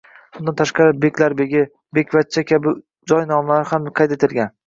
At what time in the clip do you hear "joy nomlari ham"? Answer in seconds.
3.13-3.89